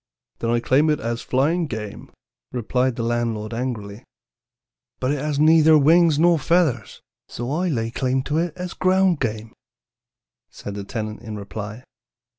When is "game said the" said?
9.19-10.83